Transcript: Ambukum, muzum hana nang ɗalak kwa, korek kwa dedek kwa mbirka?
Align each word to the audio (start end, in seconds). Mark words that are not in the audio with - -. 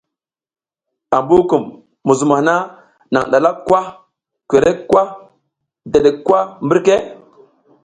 Ambukum, 1.17 1.63
muzum 2.05 2.31
hana 2.37 2.55
nang 3.11 3.25
ɗalak 3.31 3.57
kwa, 3.67 3.79
korek 4.49 4.77
kwa 4.89 5.03
dedek 5.91 6.17
kwa 6.25 6.39
mbirka? 6.65 6.95